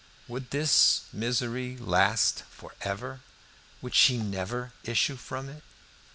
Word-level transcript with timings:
Would 0.27 0.49
this 0.49 1.01
misery 1.13 1.77
last 1.77 2.41
for 2.49 2.73
ever? 2.81 3.19
Would 3.83 3.93
she 3.93 4.17
never 4.17 4.73
issue 4.83 5.15
from 5.15 5.47
it? 5.47 5.61